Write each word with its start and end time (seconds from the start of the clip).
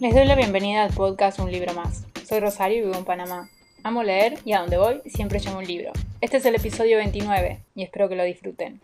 Les 0.00 0.14
doy 0.14 0.24
la 0.24 0.34
bienvenida 0.34 0.84
al 0.84 0.94
podcast 0.94 1.40
Un 1.40 1.52
libro 1.52 1.74
más. 1.74 2.06
Soy 2.24 2.40
Rosario 2.40 2.78
y 2.78 2.80
vivo 2.86 2.96
en 2.96 3.04
Panamá. 3.04 3.50
Amo 3.82 4.02
leer 4.02 4.38
y 4.46 4.54
a 4.54 4.60
donde 4.60 4.78
voy 4.78 5.02
siempre 5.04 5.40
llevo 5.40 5.58
un 5.58 5.66
libro. 5.66 5.92
Este 6.22 6.38
es 6.38 6.46
el 6.46 6.54
episodio 6.54 6.96
29 6.96 7.62
y 7.74 7.82
espero 7.82 8.08
que 8.08 8.16
lo 8.16 8.24
disfruten. 8.24 8.80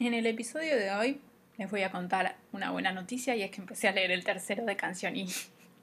En 0.00 0.14
el 0.14 0.26
episodio 0.26 0.76
de 0.76 0.90
hoy 0.90 1.20
les 1.58 1.70
voy 1.70 1.84
a 1.84 1.92
contar 1.92 2.34
una 2.50 2.72
buena 2.72 2.90
noticia 2.90 3.36
y 3.36 3.42
es 3.42 3.52
que 3.52 3.60
empecé 3.60 3.86
a 3.86 3.92
leer 3.92 4.10
el 4.10 4.24
tercero 4.24 4.64
de 4.64 4.74
Canción 4.74 5.14
y, 5.14 5.28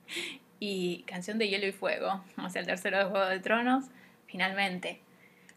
y 0.59 1.03
Canción 1.03 1.37
de 1.37 1.47
Hielo 1.47 1.67
y 1.67 1.71
Fuego, 1.71 2.21
o 2.37 2.49
sea, 2.49 2.59
el 2.59 2.67
tercero 2.67 2.97
de 2.97 3.05
Juego 3.05 3.27
de 3.27 3.39
Tronos. 3.39 3.85
Finalmente, 4.25 4.99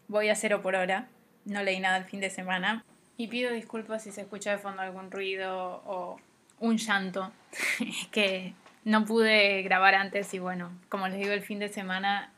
voy 0.07 0.29
a 0.29 0.35
cero 0.35 0.61
por 0.61 0.75
hora. 0.75 1.09
No 1.43 1.61
leí 1.61 1.81
nada 1.81 1.97
el 1.97 2.05
fin 2.05 2.21
de 2.21 2.29
semana, 2.29 2.85
y 3.21 3.27
pido 3.27 3.51
disculpas 3.51 4.03
si 4.03 4.11
se 4.11 4.21
escucha 4.21 4.49
de 4.49 4.57
fondo 4.57 4.81
algún 4.81 5.11
ruido 5.11 5.83
o 5.85 6.19
un 6.59 6.77
llanto 6.77 7.31
que 8.11 8.55
no 8.83 9.05
pude 9.05 9.61
grabar 9.61 9.93
antes 9.93 10.33
y 10.33 10.39
bueno, 10.39 10.71
como 10.89 11.07
les 11.07 11.19
digo, 11.19 11.31
el 11.31 11.43
fin 11.43 11.59
de 11.59 11.69
semana 11.69 12.31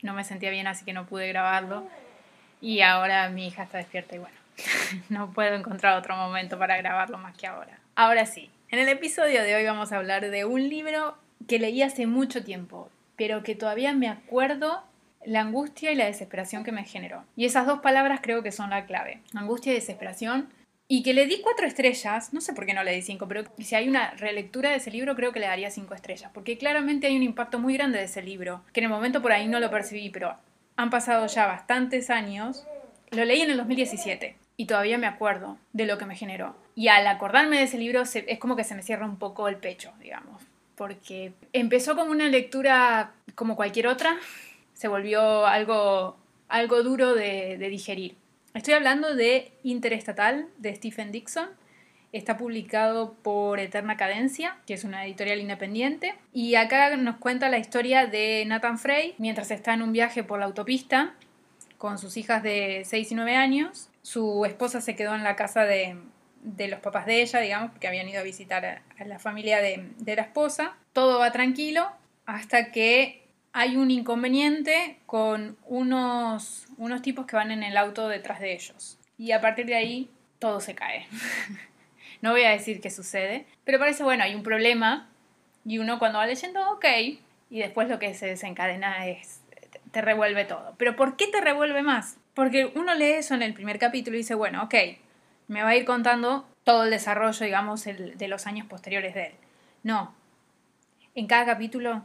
no 0.00 0.14
me 0.14 0.22
sentía 0.22 0.50
bien, 0.50 0.68
así 0.68 0.84
que 0.84 0.92
no 0.92 1.06
pude 1.06 1.26
grabarlo. 1.26 1.88
Y 2.60 2.82
ahora 2.82 3.28
mi 3.30 3.48
hija 3.48 3.64
está 3.64 3.78
despierta 3.78 4.14
y 4.14 4.20
bueno, 4.20 4.36
no 5.08 5.32
puedo 5.32 5.56
encontrar 5.56 5.98
otro 5.98 6.16
momento 6.16 6.56
para 6.56 6.76
grabarlo 6.76 7.18
más 7.18 7.36
que 7.36 7.48
ahora. 7.48 7.80
Ahora 7.96 8.24
sí, 8.24 8.48
en 8.70 8.78
el 8.78 8.88
episodio 8.88 9.42
de 9.42 9.56
hoy 9.56 9.64
vamos 9.64 9.90
a 9.90 9.96
hablar 9.96 10.30
de 10.30 10.44
un 10.44 10.68
libro 10.68 11.16
que 11.48 11.58
leí 11.58 11.82
hace 11.82 12.06
mucho 12.06 12.44
tiempo, 12.44 12.88
pero 13.16 13.42
que 13.42 13.56
todavía 13.56 13.92
me 13.92 14.08
acuerdo 14.08 14.84
la 15.24 15.40
angustia 15.40 15.92
y 15.92 15.94
la 15.94 16.06
desesperación 16.06 16.64
que 16.64 16.72
me 16.72 16.84
generó. 16.84 17.24
Y 17.36 17.44
esas 17.44 17.66
dos 17.66 17.80
palabras 17.80 18.20
creo 18.22 18.42
que 18.42 18.52
son 18.52 18.70
la 18.70 18.86
clave. 18.86 19.20
Angustia 19.34 19.72
y 19.72 19.76
desesperación. 19.76 20.48
Y 20.88 21.02
que 21.02 21.14
le 21.14 21.26
di 21.26 21.40
cuatro 21.40 21.66
estrellas, 21.66 22.34
no 22.34 22.40
sé 22.40 22.52
por 22.52 22.66
qué 22.66 22.74
no 22.74 22.84
le 22.84 22.92
di 22.92 23.02
cinco, 23.02 23.26
pero 23.26 23.44
si 23.58 23.74
hay 23.74 23.88
una 23.88 24.10
relectura 24.10 24.70
de 24.70 24.76
ese 24.76 24.90
libro 24.90 25.16
creo 25.16 25.32
que 25.32 25.40
le 25.40 25.46
daría 25.46 25.70
cinco 25.70 25.94
estrellas, 25.94 26.30
porque 26.34 26.58
claramente 26.58 27.06
hay 27.06 27.16
un 27.16 27.22
impacto 27.22 27.58
muy 27.58 27.74
grande 27.74 27.98
de 27.98 28.04
ese 28.04 28.20
libro, 28.20 28.62
que 28.74 28.80
en 28.80 28.84
el 28.84 28.90
momento 28.90 29.22
por 29.22 29.32
ahí 29.32 29.48
no 29.48 29.58
lo 29.58 29.70
percibí, 29.70 30.10
pero 30.10 30.36
han 30.76 30.90
pasado 30.90 31.26
ya 31.28 31.46
bastantes 31.46 32.10
años. 32.10 32.66
Lo 33.10 33.24
leí 33.24 33.40
en 33.40 33.50
el 33.50 33.56
2017 33.56 34.36
y 34.56 34.66
todavía 34.66 34.98
me 34.98 35.06
acuerdo 35.06 35.56
de 35.72 35.86
lo 35.86 35.98
que 35.98 36.06
me 36.06 36.16
generó. 36.16 36.54
Y 36.74 36.88
al 36.88 37.06
acordarme 37.06 37.58
de 37.58 37.64
ese 37.64 37.78
libro 37.78 38.02
es 38.02 38.38
como 38.38 38.56
que 38.56 38.64
se 38.64 38.74
me 38.74 38.82
cierra 38.82 39.06
un 39.06 39.18
poco 39.18 39.48
el 39.48 39.56
pecho, 39.56 39.92
digamos, 40.00 40.42
porque 40.76 41.32
empezó 41.52 41.96
como 41.96 42.10
una 42.10 42.28
lectura 42.28 43.12
como 43.34 43.56
cualquier 43.56 43.86
otra, 43.86 44.18
se 44.74 44.88
volvió 44.88 45.46
algo, 45.46 46.16
algo 46.48 46.82
duro 46.82 47.14
de, 47.14 47.56
digerir. 47.70 48.16
Estoy 48.54 48.74
hablando 48.74 49.14
de 49.14 49.52
Interestatal 49.62 50.48
de 50.58 50.74
Stephen 50.74 51.12
Dixon. 51.12 51.48
Está 52.12 52.36
publicado 52.36 53.14
por 53.22 53.58
Eterna 53.58 53.96
Cadencia, 53.96 54.58
que 54.66 54.74
es 54.74 54.84
una 54.84 55.06
editorial 55.06 55.40
independiente. 55.40 56.14
Y 56.32 56.56
acá 56.56 56.94
nos 56.96 57.16
cuenta 57.16 57.48
la 57.48 57.58
historia 57.58 58.06
de 58.06 58.44
Nathan 58.46 58.78
Frey 58.78 59.14
mientras 59.16 59.50
está 59.50 59.72
en 59.72 59.82
un 59.82 59.92
viaje 59.92 60.22
por 60.22 60.38
la 60.38 60.44
autopista 60.44 61.14
con 61.78 61.98
sus 61.98 62.16
hijas 62.16 62.42
de 62.42 62.82
6 62.84 63.12
y 63.12 63.14
9 63.14 63.34
años. 63.34 63.88
Su 64.02 64.44
esposa 64.44 64.80
se 64.80 64.94
quedó 64.94 65.14
en 65.14 65.24
la 65.24 65.36
casa 65.36 65.64
de, 65.64 65.96
los 66.68 66.80
papás 66.80 67.06
de 67.06 67.22
ella, 67.22 67.40
digamos, 67.40 67.70
porque 67.70 67.88
habían 67.88 68.08
ido 68.08 68.20
a 68.20 68.24
visitar 68.24 68.64
a, 68.64 69.04
la 69.04 69.18
familia 69.18 69.60
de, 69.60 69.90
de 69.96 70.16
la 70.16 70.22
esposa. 70.22 70.76
Todo 70.92 71.18
va 71.18 71.32
tranquilo 71.32 71.88
hasta 72.26 72.70
que 72.70 73.21
hay 73.52 73.76
un 73.76 73.90
inconveniente 73.90 74.98
con 75.06 75.56
unos, 75.66 76.66
unos 76.78 77.02
tipos 77.02 77.26
que 77.26 77.36
van 77.36 77.50
en 77.50 77.62
el 77.62 77.76
auto 77.76 78.08
detrás 78.08 78.40
de 78.40 78.54
ellos. 78.54 78.98
Y 79.18 79.32
a 79.32 79.40
partir 79.40 79.66
de 79.66 79.74
ahí 79.74 80.10
todo 80.38 80.60
se 80.60 80.74
cae. 80.74 81.06
no 82.22 82.30
voy 82.30 82.44
a 82.44 82.50
decir 82.50 82.80
qué 82.80 82.90
sucede, 82.90 83.46
pero 83.64 83.78
parece, 83.78 84.02
bueno, 84.02 84.24
hay 84.24 84.34
un 84.34 84.42
problema 84.42 85.08
y 85.64 85.78
uno 85.78 85.98
cuando 85.98 86.18
va 86.18 86.26
leyendo, 86.26 86.70
ok, 86.72 86.84
y 87.50 87.58
después 87.58 87.88
lo 87.88 87.98
que 87.98 88.14
se 88.14 88.26
desencadena 88.26 89.06
es, 89.06 89.42
te 89.90 90.00
revuelve 90.00 90.44
todo. 90.44 90.74
Pero 90.78 90.96
¿por 90.96 91.16
qué 91.16 91.26
te 91.26 91.40
revuelve 91.40 91.82
más? 91.82 92.16
Porque 92.34 92.72
uno 92.74 92.94
lee 92.94 93.12
eso 93.12 93.34
en 93.34 93.42
el 93.42 93.52
primer 93.52 93.78
capítulo 93.78 94.16
y 94.16 94.20
dice, 94.20 94.34
bueno, 94.34 94.62
ok, 94.62 94.74
me 95.48 95.62
va 95.62 95.70
a 95.70 95.76
ir 95.76 95.84
contando 95.84 96.48
todo 96.64 96.84
el 96.84 96.90
desarrollo, 96.90 97.44
digamos, 97.44 97.84
de 97.84 98.28
los 98.28 98.46
años 98.46 98.66
posteriores 98.66 99.14
de 99.14 99.26
él. 99.26 99.32
No. 99.82 100.14
En 101.14 101.26
cada 101.26 101.44
capítulo 101.44 102.02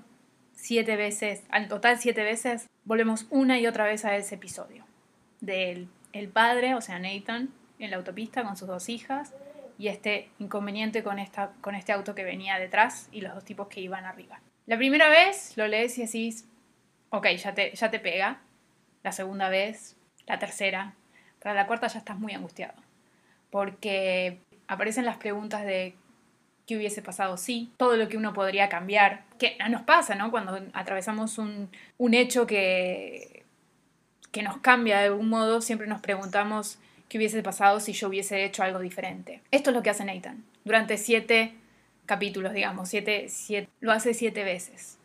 siete 0.58 0.96
veces, 0.96 1.44
al 1.50 1.68
total 1.68 2.00
siete 2.00 2.24
veces, 2.24 2.68
volvemos 2.84 3.28
una 3.30 3.60
y 3.60 3.68
otra 3.68 3.86
vez 3.86 4.04
a 4.04 4.16
ese 4.18 4.36
episodio. 4.36 4.86
Del 5.40 5.88
el 6.14 6.30
padre, 6.30 6.74
o 6.74 6.82
sea, 6.82 7.00
Nathan, 7.00 7.54
en 7.80 7.92
la 7.92 7.98
autopista 7.98 8.44
con 8.44 8.58
sus 8.58 8.68
dos 8.68 8.90
hijas 8.90 9.34
y 9.78 9.88
este 9.88 10.30
inconveniente 10.40 11.04
con, 11.04 11.20
esta, 11.20 11.54
con 11.62 11.76
este 11.76 11.94
auto 11.94 12.16
que 12.16 12.24
venía 12.24 12.58
detrás 12.58 13.08
y 13.12 13.22
los 13.22 13.36
dos 13.36 13.46
tipos 13.46 13.68
que 13.68 13.82
iban 13.82 14.06
arriba. 14.06 14.42
La 14.66 14.78
primera 14.78 15.10
vez 15.10 15.56
lo 15.56 15.68
lees 15.68 15.98
y 16.00 16.06
decís, 16.06 16.46
ok, 17.12 17.28
ya 17.38 17.54
te, 17.54 17.74
ya 17.76 17.92
te 17.92 18.00
pega. 18.00 18.42
La 19.04 19.12
segunda 19.12 19.50
vez, 19.50 19.96
la 20.26 20.40
tercera. 20.40 20.96
Para 21.40 21.54
la 21.54 21.68
cuarta 21.68 21.88
ya 21.88 22.00
estás 22.00 22.18
muy 22.18 22.34
angustiado. 22.34 22.74
Porque 23.52 24.40
aparecen 24.68 25.06
las 25.06 25.18
preguntas 25.18 25.64
de 25.64 25.96
qué 26.68 26.76
hubiese 26.76 27.02
pasado 27.02 27.38
si, 27.38 27.72
todo 27.78 27.96
lo 27.96 28.10
que 28.10 28.18
uno 28.18 28.34
podría 28.34 28.70
cambiar, 28.70 29.24
que 29.40 29.58
nos 29.70 29.82
pasa, 29.84 30.16
¿no? 30.16 30.30
Cuando 30.30 30.60
atravesamos 30.74 31.38
un, 31.38 31.70
hecho 32.14 32.46
que, 32.46 33.46
que 34.32 34.44
nos 34.44 34.58
cambia 34.58 35.00
de 35.00 35.06
algún 35.06 35.30
modo, 35.30 35.62
siempre 35.62 35.88
nos 35.88 36.02
preguntamos 36.02 36.78
qué 37.08 37.18
hubiese 37.18 37.42
pasado 37.42 37.80
si 37.80 37.94
yo 37.94 38.10
hubiese 38.10 38.44
hecho 38.44 38.64
algo 38.64 38.80
diferente. 38.80 39.42
Esto 39.50 39.70
es 39.70 39.76
lo 39.76 39.82
que 39.82 39.90
hace 39.90 40.04
Nathan. 40.04 40.44
Durante 40.66 40.98
siete 40.98 41.56
capítulos, 42.06 42.54
digamos, 42.54 42.90
siete, 42.90 43.28
lo 43.80 43.94
hace 43.94 44.14
siete 44.14 44.44
veces. 44.44 44.98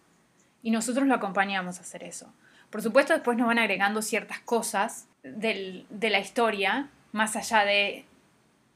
Y 0.65 0.73
nosotros 0.73 1.07
lo 1.07 1.15
acompañamos 1.15 1.79
a 1.79 1.83
hacer 1.83 2.03
eso. 2.03 2.33
Por 2.71 2.83
supuesto, 2.83 3.13
después 3.13 3.39
nos 3.39 3.47
van 3.47 3.59
agregando 3.59 4.03
ciertas 4.03 4.41
cosas 4.41 5.07
de 5.23 6.11
la 6.11 6.19
historia, 6.19 6.89
más 7.13 7.37
allá 7.37 7.65
de, 7.65 8.05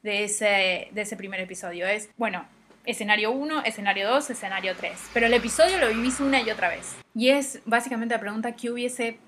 de, 0.03 0.23
ese, 0.23 0.87
de 0.91 1.01
ese 1.01 1.17
primer 1.17 1.39
episodio. 1.41 1.87
Es, 1.87 2.09
bueno, 2.17 2.45
escenario 2.87 3.31
1, 3.31 3.63
escenario 3.65 4.09
2, 4.09 4.29
escenario 4.31 4.75
3. 4.75 5.09
Pero 5.13 5.27
el 5.27 5.33
episodio 5.33 5.77
lo 5.77 5.89
vivís 5.89 6.19
una 6.21 6.41
y 6.41 6.49
otra 6.49 6.69
vez. 6.69 6.95
Y 7.13 7.29
es 7.29 7.59
básicamente 7.65 8.15
la 8.15 8.21
pregunta 8.21 8.53
qué 8.53 8.71
hubiese 8.71 9.19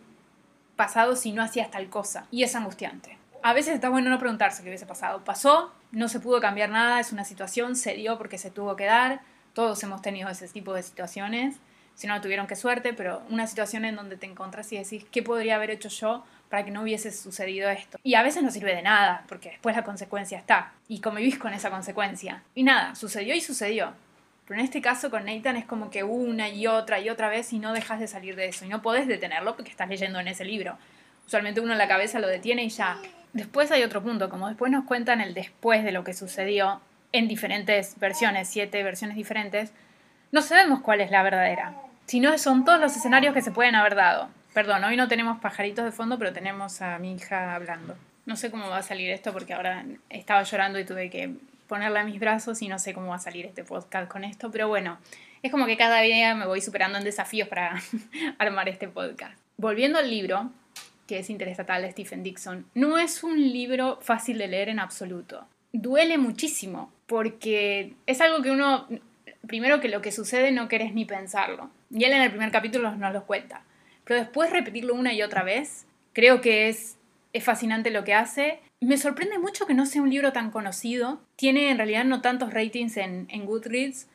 pasado 0.77 1.15
si 1.17 1.33
no 1.33 1.43
hacías 1.43 1.69
tal 1.69 1.89
cosa. 1.89 2.25
Y 2.31 2.43
es 2.43 2.55
angustiante. 2.55 3.17
A 3.43 3.53
veces 3.53 3.75
está 3.75 3.89
bueno 3.89 4.09
no 4.09 4.17
preguntarse 4.17 4.63
qué 4.63 4.69
hubiese 4.69 4.85
pasado. 4.85 5.23
Pasó, 5.25 5.73
no 5.91 6.07
se 6.07 6.21
pudo 6.21 6.39
cambiar 6.39 6.69
nada, 6.69 7.01
es 7.01 7.11
una 7.11 7.25
situación, 7.25 7.75
se 7.75 7.93
dio 7.95 8.17
porque 8.17 8.37
se 8.37 8.49
tuvo 8.49 8.77
que 8.77 8.85
dar. 8.85 9.21
Todos 9.53 9.83
hemos 9.83 10.01
tenido 10.01 10.29
ese 10.29 10.47
tipo 10.47 10.73
de 10.73 10.81
situaciones. 10.81 11.57
Si 11.95 12.07
no, 12.07 12.21
tuvieron 12.21 12.47
que 12.47 12.55
suerte, 12.55 12.93
pero 12.93 13.21
una 13.29 13.45
situación 13.45 13.83
en 13.83 13.97
donde 13.97 14.15
te 14.15 14.25
encontrás 14.25 14.71
y 14.71 14.77
decís, 14.77 15.05
¿qué 15.11 15.21
podría 15.21 15.55
haber 15.55 15.69
hecho 15.69 15.89
yo 15.89 16.23
para 16.49 16.65
que 16.65 16.71
no 16.71 16.81
hubiese 16.81 17.11
sucedido 17.11 17.69
esto. 17.69 17.99
Y 18.03 18.15
a 18.15 18.23
veces 18.23 18.43
no 18.43 18.51
sirve 18.51 18.75
de 18.75 18.81
nada, 18.81 19.23
porque 19.27 19.49
después 19.49 19.75
la 19.75 19.83
consecuencia 19.83 20.37
está. 20.37 20.73
Y 20.87 20.99
convivís 20.99 21.37
con 21.37 21.53
esa 21.53 21.69
consecuencia. 21.69 22.43
Y 22.55 22.63
nada, 22.63 22.95
sucedió 22.95 23.35
y 23.35 23.41
sucedió. 23.41 23.93
Pero 24.47 24.59
en 24.59 24.65
este 24.65 24.81
caso 24.81 25.11
con 25.11 25.25
Nathan 25.25 25.57
es 25.57 25.65
como 25.65 25.91
que 25.91 26.03
una 26.03 26.49
y 26.49 26.65
otra 26.65 26.99
y 26.99 27.09
otra 27.09 27.29
vez 27.29 27.53
y 27.53 27.59
no 27.59 27.71
dejas 27.71 27.99
de 27.99 28.07
salir 28.07 28.35
de 28.35 28.47
eso. 28.47 28.65
Y 28.65 28.69
no 28.69 28.81
podés 28.81 29.07
detenerlo 29.07 29.55
porque 29.55 29.69
estás 29.69 29.89
leyendo 29.89 30.19
en 30.19 30.27
ese 30.27 30.43
libro. 30.43 30.77
Usualmente 31.27 31.61
uno 31.61 31.73
en 31.73 31.77
la 31.77 31.87
cabeza 31.87 32.19
lo 32.19 32.27
detiene 32.27 32.63
y 32.63 32.69
ya. 32.69 32.97
Después 33.33 33.71
hay 33.71 33.83
otro 33.83 34.01
punto, 34.01 34.29
como 34.29 34.47
después 34.47 34.71
nos 34.71 34.85
cuentan 34.85 35.21
el 35.21 35.35
después 35.35 35.83
de 35.83 35.91
lo 35.91 36.03
que 36.03 36.15
sucedió 36.15 36.81
en 37.11 37.27
diferentes 37.27 37.99
versiones, 37.99 38.47
siete 38.49 38.81
versiones 38.81 39.15
diferentes, 39.15 39.71
no 40.31 40.41
sabemos 40.41 40.81
cuál 40.81 41.01
es 41.01 41.11
la 41.11 41.21
verdadera. 41.21 41.75
Si 42.05 42.19
no, 42.19 42.35
son 42.39 42.65
todos 42.65 42.79
los 42.79 42.95
escenarios 42.95 43.35
que 43.35 43.41
se 43.41 43.51
pueden 43.51 43.75
haber 43.75 43.93
dado. 43.93 44.29
Perdón, 44.53 44.83
hoy 44.83 44.95
no 44.95 45.07
tenemos 45.07 45.39
pajaritos 45.39 45.85
de 45.85 45.91
fondo, 45.91 46.17
pero 46.17 46.33
tenemos 46.33 46.81
a 46.81 46.97
mi 46.97 47.13
hija 47.13 47.53
hablando. 47.53 47.95
No 48.25 48.35
sé 48.35 48.49
cómo 48.49 48.67
va 48.67 48.77
a 48.77 48.83
salir 48.83 49.11
esto 49.11 49.31
porque 49.31 49.53
ahora 49.53 49.85
estaba 50.09 50.41
llorando 50.41 50.79
y 50.79 50.85
tuve 50.85 51.11
que 51.11 51.35
ponerla 51.67 52.01
en 52.01 52.07
mis 52.07 52.19
brazos 52.19 52.59
y 52.63 52.67
no 52.67 52.79
sé 52.79 52.95
cómo 52.95 53.09
va 53.09 53.17
a 53.17 53.19
salir 53.19 53.45
este 53.45 53.63
podcast 53.63 54.11
con 54.11 54.23
esto, 54.23 54.49
pero 54.49 54.67
bueno, 54.67 54.97
es 55.43 55.51
como 55.51 55.67
que 55.67 55.77
cada 55.77 56.01
día 56.01 56.33
me 56.33 56.47
voy 56.47 56.61
superando 56.61 56.97
en 56.97 57.03
desafíos 57.03 57.47
para 57.47 57.79
armar 58.39 58.67
este 58.67 58.87
podcast. 58.87 59.37
Volviendo 59.57 59.99
al 59.99 60.09
libro, 60.09 60.49
que 61.05 61.19
es 61.19 61.29
Interestatal 61.29 61.83
de 61.83 61.91
Stephen 61.91 62.23
Dixon, 62.23 62.65
no 62.73 62.97
es 62.97 63.23
un 63.23 63.39
libro 63.39 63.99
fácil 64.01 64.39
de 64.39 64.47
leer 64.47 64.69
en 64.69 64.79
absoluto. 64.79 65.45
Duele 65.73 66.17
muchísimo 66.17 66.91
porque 67.05 67.93
es 68.07 68.19
algo 68.19 68.41
que 68.41 68.49
uno, 68.49 68.87
primero 69.47 69.79
que 69.79 69.89
lo 69.89 70.01
que 70.01 70.11
sucede 70.11 70.51
no 70.51 70.67
querés 70.67 70.95
ni 70.95 71.05
pensarlo. 71.05 71.69
Y 71.91 72.03
él 72.05 72.13
en 72.13 72.23
el 72.23 72.31
primer 72.31 72.51
capítulo 72.51 72.95
nos 72.95 73.13
lo 73.13 73.25
cuenta 73.25 73.61
pero 74.09 74.21
después 74.21 74.49
repetirlo 74.49 74.95
una 74.95 75.13
y 75.13 75.21
otra 75.21 75.43
vez, 75.43 75.85
creo 76.13 76.41
que 76.41 76.67
es, 76.67 76.97
es 77.31 77.43
fascinante 77.43 77.91
lo 77.91 78.03
que 78.03 78.15
hace. 78.15 78.59
Me 78.81 78.97
sorprende 78.97 79.37
mucho 79.37 79.67
que 79.67 79.75
no 79.75 79.85
sea 79.85 80.01
un 80.01 80.09
libro 80.09 80.33
tan 80.33 80.49
conocido. 80.49 81.21
Tiene 81.35 81.69
en 81.69 81.77
realidad 81.77 82.05
no 82.05 82.19
tantos 82.19 82.51
ratings 82.51 82.97
en, 82.97 83.27
en 83.29 83.45
Goodreads, 83.45 84.07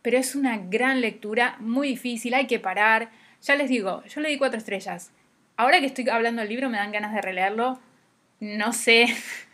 pero 0.00 0.16
es 0.16 0.34
una 0.34 0.56
gran 0.56 1.02
lectura, 1.02 1.56
muy 1.60 1.88
difícil, 1.88 2.32
hay 2.32 2.46
que 2.46 2.60
parar. 2.60 3.10
Ya 3.42 3.54
les 3.54 3.68
digo, 3.68 4.02
yo 4.04 4.22
le 4.22 4.30
di 4.30 4.38
cuatro 4.38 4.56
estrellas. 4.56 5.12
Ahora 5.58 5.80
que 5.80 5.86
estoy 5.86 6.08
hablando 6.08 6.40
del 6.40 6.48
libro 6.48 6.70
me 6.70 6.78
dan 6.78 6.90
ganas 6.90 7.12
de 7.12 7.20
releerlo. 7.20 7.78
No 8.40 8.72
sé, 8.72 9.04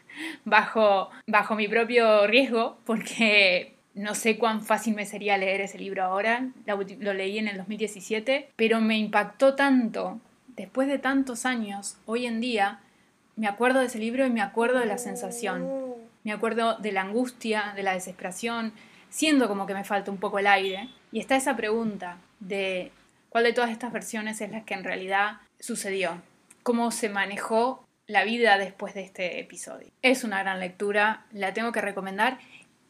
bajo, 0.45 1.11
bajo 1.27 1.57
mi 1.57 1.67
propio 1.67 2.29
riesgo, 2.29 2.79
porque 2.85 3.75
no 3.99 4.15
sé 4.15 4.39
cuán 4.39 4.63
fácil 4.63 4.95
me 4.95 5.05
sería 5.05 5.37
leer 5.37 5.61
ese 5.61 5.77
libro 5.77 6.05
ahora, 6.05 6.49
lo 6.67 7.13
leí 7.13 7.39
en 7.39 7.49
el 7.49 7.57
2017, 7.57 8.51
pero 8.55 8.81
me 8.81 8.97
impactó 8.97 9.57
tanto, 9.57 10.21
después 10.47 10.87
de 10.87 10.99
tantos 10.99 11.45
años, 11.45 11.97
hoy 12.07 12.27
en 12.27 12.41
día, 12.41 12.79
me 13.35 13.49
acuerdo 13.49 13.81
de 13.81 13.87
ese 13.87 13.99
libro 13.99 14.25
y 14.25 14.31
me 14.31 14.41
acuerdo 14.41 14.79
de 14.79 14.87
la 14.87 14.99
sensación, 14.99 15.69
me 16.23 16.33
acuerdo 16.33 16.77
de 16.77 16.93
la 16.93 17.03
angustia, 17.03 17.73
de 17.75 17.83
la 17.83 17.93
desesperación, 17.93 18.73
siendo 19.11 19.49
como 19.49 19.67
que 19.67 19.75
me 19.75 19.85
falta 19.85 20.13
un 20.13 20.19
poco 20.19 20.39
el 20.39 20.47
aire. 20.47 20.89
Y 21.11 21.19
está 21.19 21.35
esa 21.35 21.57
pregunta 21.57 22.19
de 22.39 22.93
cuál 23.31 23.45
de 23.45 23.53
todas 23.53 23.71
estas 23.71 23.93
versiones 23.93 24.41
es 24.41 24.51
la 24.51 24.65
que 24.65 24.75
en 24.75 24.85
realidad 24.85 25.39
sucedió, 25.59 26.23
cómo 26.63 26.93
se 26.93 27.09
manejó 27.09 27.85
la 28.07 28.25
vida 28.25 28.59
después 28.59 28.95
de 28.95 29.03
este 29.03 29.41
episodio. 29.41 29.89
Es 30.03 30.23
una 30.23 30.41
gran 30.41 30.61
lectura, 30.61 31.27
la 31.33 31.53
tengo 31.53 31.73
que 31.73 31.81
recomendar 31.81 32.39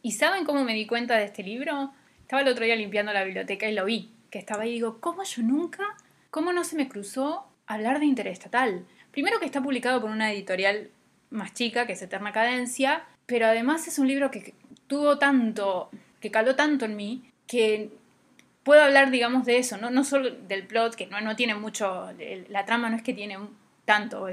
¿Y 0.01 0.13
saben 0.13 0.45
cómo 0.45 0.63
me 0.63 0.73
di 0.73 0.87
cuenta 0.87 1.17
de 1.17 1.25
este 1.25 1.43
libro? 1.43 1.91
Estaba 2.21 2.41
el 2.41 2.47
otro 2.47 2.63
día 2.63 2.75
limpiando 2.75 3.11
la 3.11 3.23
biblioteca 3.23 3.67
y 3.67 3.73
lo 3.73 3.85
vi, 3.85 4.11
que 4.29 4.39
estaba 4.39 4.63
ahí 4.63 4.69
y 4.69 4.73
digo, 4.73 4.99
¿cómo 5.01 5.23
yo 5.23 5.41
nunca? 5.43 5.83
¿Cómo 6.31 6.53
no 6.53 6.63
se 6.63 6.75
me 6.75 6.87
cruzó 6.87 7.47
hablar 7.67 7.99
de 7.99 8.05
interestatal? 8.05 8.85
Primero 9.11 9.39
que 9.39 9.45
está 9.45 9.61
publicado 9.61 9.99
por 9.99 10.09
una 10.09 10.31
editorial 10.31 10.89
más 11.31 11.53
chica, 11.53 11.85
que 11.85 11.93
es 11.93 12.01
Eterna 12.01 12.31
Cadencia, 12.31 13.03
pero 13.25 13.47
además 13.47 13.87
es 13.87 13.99
un 13.99 14.07
libro 14.07 14.31
que 14.31 14.53
tuvo 14.87 15.17
tanto, 15.17 15.89
que 16.19 16.31
caló 16.31 16.55
tanto 16.55 16.85
en 16.85 16.95
mí, 16.95 17.31
que 17.45 17.89
puedo 18.63 18.81
hablar, 18.81 19.11
digamos, 19.11 19.45
de 19.45 19.57
eso, 19.57 19.77
no, 19.77 19.89
no 19.89 20.03
solo 20.03 20.29
del 20.31 20.65
plot, 20.65 20.95
que 20.95 21.07
no, 21.07 21.19
no 21.21 21.35
tiene 21.35 21.55
mucho, 21.55 22.09
la 22.47 22.65
trama 22.65 22.89
no 22.89 22.95
es 22.95 23.03
que 23.03 23.13
tiene 23.13 23.37
tanto, 23.85 24.27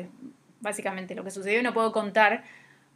básicamente 0.61 1.15
lo 1.15 1.25
que 1.25 1.31
sucedió 1.31 1.61
y 1.61 1.62
no 1.62 1.75
puedo 1.75 1.93
contar, 1.93 2.45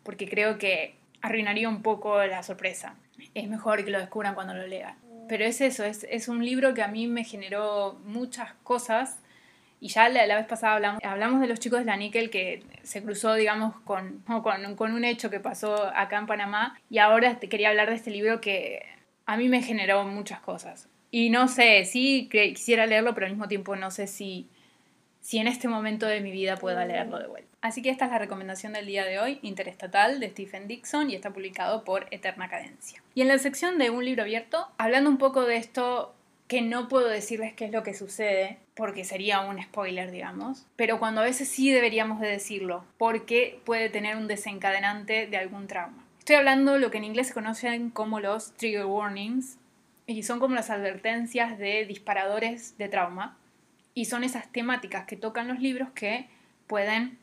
porque 0.02 0.28
creo 0.28 0.58
que 0.58 0.99
arruinaría 1.22 1.68
un 1.68 1.82
poco 1.82 2.24
la 2.24 2.42
sorpresa. 2.42 2.94
Es 3.34 3.48
mejor 3.48 3.84
que 3.84 3.90
lo 3.90 3.98
descubran 3.98 4.34
cuando 4.34 4.54
lo 4.54 4.66
lean. 4.66 4.96
Pero 5.28 5.44
es 5.44 5.60
eso, 5.60 5.84
es, 5.84 6.06
es 6.10 6.28
un 6.28 6.44
libro 6.44 6.74
que 6.74 6.82
a 6.82 6.88
mí 6.88 7.06
me 7.06 7.24
generó 7.24 8.00
muchas 8.04 8.52
cosas. 8.64 9.20
Y 9.80 9.88
ya 9.88 10.08
la, 10.08 10.36
vez 10.36 10.46
pasada 10.46 10.98
hablamos, 11.02 11.40
de 11.40 11.46
los 11.46 11.58
chicos 11.58 11.78
de 11.78 11.84
la 11.86 11.96
Níquel 11.96 12.28
que 12.30 12.64
se 12.82 13.02
cruzó, 13.02 13.34
digamos, 13.34 13.74
con, 13.80 14.22
con, 14.26 14.74
con 14.76 14.92
un 14.92 15.04
hecho 15.04 15.30
que 15.30 15.40
pasó 15.40 15.86
acá 15.94 16.18
en 16.18 16.26
Panamá. 16.26 16.78
Y 16.90 16.98
ahora 16.98 17.38
te 17.38 17.48
quería 17.48 17.70
hablar 17.70 17.88
de 17.88 17.96
este 17.96 18.10
libro 18.10 18.40
que 18.40 18.82
a 19.24 19.36
mí 19.36 19.48
me 19.48 19.62
generó 19.62 20.04
muchas 20.04 20.40
cosas. 20.40 20.88
Y 21.10 21.30
no 21.30 21.48
sé, 21.48 21.84
sí 21.84 22.28
quisiera 22.30 22.86
leerlo, 22.86 23.14
pero 23.14 23.26
al 23.26 23.32
mismo 23.32 23.48
tiempo 23.48 23.74
no 23.76 23.90
sé 23.90 24.06
si, 24.06 24.48
si 25.20 25.38
en 25.38 25.48
este 25.48 25.68
momento 25.68 26.06
de 26.06 26.20
mi 26.20 26.30
vida 26.30 26.56
pueda 26.56 26.84
leerlo 26.84 27.18
de 27.18 27.26
vuelta. 27.26 27.49
Así 27.62 27.82
que 27.82 27.90
esta 27.90 28.06
es 28.06 28.10
la 28.10 28.18
recomendación 28.18 28.72
del 28.72 28.86
día 28.86 29.04
de 29.04 29.18
hoy, 29.18 29.38
Interestatal, 29.42 30.18
de 30.18 30.30
Stephen 30.30 30.66
Dixon, 30.66 31.10
y 31.10 31.14
está 31.14 31.30
publicado 31.30 31.84
por 31.84 32.06
Eterna 32.10 32.48
Cadencia. 32.48 33.02
Y 33.14 33.20
en 33.20 33.28
la 33.28 33.38
sección 33.38 33.76
de 33.78 33.90
un 33.90 34.04
libro 34.04 34.22
abierto, 34.22 34.66
hablando 34.78 35.10
un 35.10 35.18
poco 35.18 35.44
de 35.44 35.56
esto 35.56 36.14
que 36.48 36.62
no 36.62 36.88
puedo 36.88 37.08
decirles 37.08 37.52
qué 37.52 37.66
es 37.66 37.70
lo 37.70 37.84
que 37.84 37.94
sucede, 37.94 38.58
porque 38.74 39.04
sería 39.04 39.40
un 39.40 39.62
spoiler, 39.62 40.10
digamos, 40.10 40.66
pero 40.74 40.98
cuando 40.98 41.20
a 41.20 41.24
veces 41.24 41.48
sí 41.48 41.70
deberíamos 41.70 42.18
de 42.18 42.26
decirlo, 42.26 42.84
porque 42.98 43.60
puede 43.64 43.88
tener 43.88 44.16
un 44.16 44.26
desencadenante 44.26 45.28
de 45.28 45.36
algún 45.36 45.68
trauma. 45.68 46.04
Estoy 46.18 46.36
hablando 46.36 46.72
de 46.72 46.80
lo 46.80 46.90
que 46.90 46.98
en 46.98 47.04
inglés 47.04 47.28
se 47.28 47.34
conocen 47.34 47.90
como 47.90 48.18
los 48.18 48.52
trigger 48.54 48.86
warnings, 48.86 49.58
y 50.06 50.24
son 50.24 50.40
como 50.40 50.56
las 50.56 50.70
advertencias 50.70 51.56
de 51.56 51.84
disparadores 51.84 52.76
de 52.78 52.88
trauma, 52.88 53.36
y 53.94 54.06
son 54.06 54.24
esas 54.24 54.50
temáticas 54.50 55.04
que 55.04 55.16
tocan 55.16 55.46
los 55.46 55.60
libros 55.60 55.90
que 55.90 56.26
pueden 56.66 57.19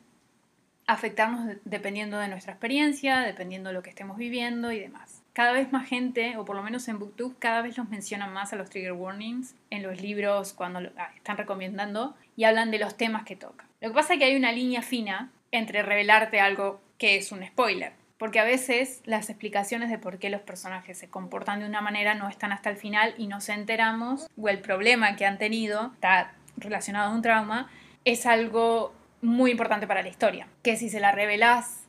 afectarnos 0.87 1.57
dependiendo 1.65 2.17
de 2.17 2.29
nuestra 2.29 2.53
experiencia, 2.53 3.19
dependiendo 3.19 3.69
de 3.69 3.73
lo 3.73 3.83
que 3.83 3.89
estemos 3.89 4.17
viviendo 4.17 4.71
y 4.71 4.79
demás. 4.79 5.21
Cada 5.33 5.51
vez 5.51 5.71
más 5.71 5.87
gente, 5.87 6.37
o 6.37 6.45
por 6.45 6.55
lo 6.55 6.63
menos 6.63 6.87
en 6.87 6.97
Booktube, 6.97 7.35
cada 7.37 7.61
vez 7.61 7.77
los 7.77 7.89
mencionan 7.89 8.33
más 8.33 8.53
a 8.53 8.55
los 8.55 8.69
trigger 8.69 8.93
warnings 8.93 9.53
en 9.69 9.83
los 9.83 10.01
libros 10.01 10.53
cuando 10.53 10.79
ah, 10.97 11.11
están 11.15 11.37
recomendando 11.37 12.15
y 12.35 12.45
hablan 12.45 12.71
de 12.71 12.79
los 12.79 12.97
temas 12.97 13.23
que 13.23 13.35
tocan. 13.35 13.67
Lo 13.81 13.89
que 13.89 13.93
pasa 13.93 14.13
es 14.13 14.19
que 14.19 14.25
hay 14.25 14.35
una 14.35 14.51
línea 14.51 14.81
fina 14.81 15.29
entre 15.51 15.83
revelarte 15.83 16.39
algo 16.39 16.81
que 16.97 17.17
es 17.17 17.31
un 17.31 17.45
spoiler, 17.45 17.93
porque 18.17 18.39
a 18.39 18.43
veces 18.43 19.01
las 19.05 19.29
explicaciones 19.29 19.91
de 19.91 19.99
por 19.99 20.17
qué 20.17 20.29
los 20.29 20.41
personajes 20.41 20.97
se 20.97 21.09
comportan 21.09 21.59
de 21.59 21.67
una 21.67 21.81
manera 21.81 22.15
no 22.15 22.29
están 22.29 22.51
hasta 22.51 22.69
el 22.69 22.77
final 22.77 23.13
y 23.17 23.27
nos 23.27 23.49
enteramos, 23.49 24.27
o 24.41 24.49
el 24.49 24.59
problema 24.59 25.15
que 25.15 25.25
han 25.25 25.37
tenido 25.37 25.91
está 25.93 26.33
relacionado 26.55 27.11
a 27.11 27.15
un 27.15 27.21
trauma, 27.21 27.69
es 28.05 28.25
algo 28.25 28.93
muy 29.21 29.51
importante 29.51 29.87
para 29.87 30.01
la 30.01 30.09
historia. 30.09 30.47
Que 30.63 30.77
si 30.77 30.89
se 30.89 30.99
la 30.99 31.11
revelás, 31.11 31.83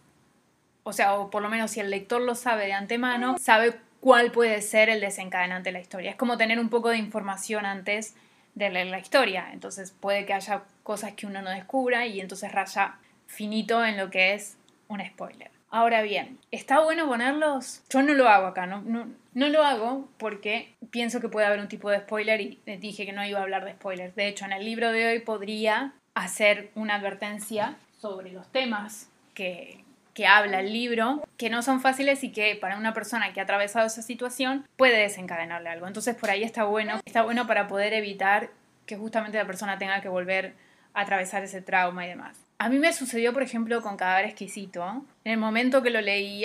o 0.83 0.93
sea, 0.93 1.15
o 1.15 1.31
por 1.31 1.43
lo 1.43 1.49
menos 1.49 1.71
si 1.71 1.81
el 1.81 1.91
lector 1.91 2.21
lo 2.21 2.35
sabe 2.35 2.67
de 2.67 2.73
antemano, 2.73 3.37
sabe 3.39 3.75
cuál 4.01 4.31
puede 4.33 4.63
ser 4.63 4.89
el 4.89 5.01
desencadenante 5.01 5.69
de 5.69 5.73
la 5.73 5.81
historia. 5.81 6.11
Es 6.11 6.17
como 6.17 6.37
tener 6.37 6.59
un 6.59 6.69
poco 6.69 6.91
de 6.91 6.99
información 6.99 7.67
antes 7.67 8.15
de 8.55 8.71
leer 8.71 8.87
la 8.89 8.99
historia. 8.99 9.49
Entonces 9.53 9.93
puede 9.93 10.27
que 10.27 10.35
haya 10.35 10.63
cosas 10.83 11.13
que 11.13 11.27
uno 11.27 11.43
no 11.43 11.51
descubra 11.51 12.07
y 12.07 12.21
entonces 12.21 12.53
raya 12.53 12.97
finito 13.27 13.85
en 13.85 13.97
lo 13.97 14.11
que 14.11 14.35
es 14.35 14.57
un 14.89 15.05
spoiler. 15.05 15.51
Ahora 15.71 16.01
bien, 16.01 16.39
¿está 16.51 16.81
bueno 16.81 17.07
ponerlos? 17.07 17.83
Yo 17.91 18.03
no 18.03 18.15
lo 18.15 18.27
hago 18.29 18.47
acá, 18.47 18.67
no, 18.67 18.81
no, 18.81 19.07
no, 19.35 19.49
lo 19.49 19.63
hago 19.65 20.09
porque 20.17 20.75
pienso 20.91 21.21
que 21.21 21.29
puede 21.29 21.47
haber 21.47 21.61
un 21.61 21.69
tipo 21.69 21.91
de 21.91 21.99
spoiler 21.99 22.41
y 22.41 22.59
dije 22.81 23.05
que 23.05 23.13
no 23.13 23.25
iba 23.25 23.39
a 23.39 23.43
hablar 23.43 23.67
de 23.67 23.73
spoilers. 23.73 24.17
De 24.17 24.29
hecho, 24.29 24.47
en 24.47 24.53
el 24.53 24.65
libro 24.65 24.93
de 24.93 25.07
hoy 25.07 25.19
podría 25.19 25.93
hacer 26.23 26.71
una 26.75 26.97
advertencia 26.97 27.77
sobre 28.01 28.33
los 28.33 28.51
temas 28.51 29.09
que, 29.35 29.85
que 30.15 30.27
habla 30.27 30.61
el 30.61 30.73
libro, 30.73 31.23
que 31.37 31.51
no 31.51 31.63
son 31.63 31.81
fáciles 31.81 32.25
y 32.25 32.33
que 32.33 32.57
para 32.57 32.77
una 32.77 32.93
persona 32.93 33.33
que 33.33 33.41
ha 33.41 33.45
atravesado 33.45 33.87
esa 33.87 34.03
situación 34.03 34.67
puede 34.77 34.99
desencadenarle 34.99 35.69
algo. 35.69 35.87
Entonces 35.87 36.17
por 36.17 36.31
ahí 36.31 36.43
está 36.43 36.65
bueno, 36.65 37.01
está 37.05 37.23
bueno 37.23 37.47
para 37.47 37.69
poder 37.69 37.93
evitar 37.93 38.51
que 38.85 38.97
justamente 38.97 39.39
la 39.39 39.47
persona 39.47 39.79
tenga 39.79 40.01
que 40.01 40.09
volver 40.09 40.55
a 40.95 41.03
atravesar 41.03 41.45
ese 41.45 41.63
trauma 41.63 42.05
y 42.05 42.09
demás. 42.09 42.37
A 42.59 42.69
mí 42.69 42.81
me 42.81 42.93
sucedió, 42.93 43.33
por 43.33 43.45
ejemplo, 43.45 43.81
con 43.83 43.97
Cadáver 43.97 44.25
Exquisito. 44.25 45.05
En 45.25 45.33
el 45.33 45.39
momento 45.39 45.81
que 45.83 45.91
lo 45.91 46.01
leí, 46.01 46.45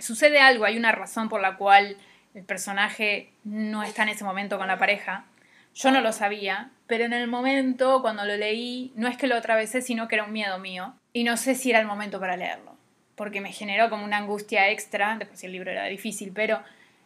sucede 0.00 0.40
algo, 0.40 0.64
hay 0.64 0.78
una 0.78 0.92
razón 0.92 1.28
por 1.28 1.42
la 1.42 1.58
cual 1.58 1.98
el 2.34 2.44
personaje 2.44 3.30
no 3.44 3.82
está 3.82 4.04
en 4.04 4.10
ese 4.10 4.24
momento 4.24 4.56
con 4.56 4.68
la 4.68 4.78
pareja. 4.78 5.26
Yo 5.76 5.90
no 5.90 6.00
lo 6.00 6.10
sabía, 6.14 6.70
pero 6.86 7.04
en 7.04 7.12
el 7.12 7.28
momento, 7.28 8.00
cuando 8.00 8.24
lo 8.24 8.34
leí, 8.34 8.92
no 8.96 9.08
es 9.08 9.18
que 9.18 9.26
lo 9.26 9.36
atravesé, 9.36 9.82
sino 9.82 10.08
que 10.08 10.14
era 10.14 10.24
un 10.24 10.32
miedo 10.32 10.58
mío. 10.58 10.94
Y 11.12 11.22
no 11.22 11.36
sé 11.36 11.54
si 11.54 11.68
era 11.68 11.80
el 11.80 11.86
momento 11.86 12.18
para 12.18 12.38
leerlo, 12.38 12.74
porque 13.14 13.42
me 13.42 13.52
generó 13.52 13.90
como 13.90 14.02
una 14.02 14.16
angustia 14.16 14.70
extra, 14.70 15.16
después 15.18 15.44
el 15.44 15.52
libro 15.52 15.70
era 15.70 15.84
difícil, 15.84 16.32
pero 16.34 16.62